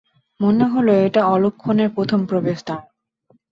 মনে 0.39 0.65
হল 0.65 0.87
এটা 1.05 1.21
অলক্ষণের 1.25 1.89
প্রথম 1.95 2.19
প্রবেশ 2.25 2.57
দ্বার। 2.65 2.81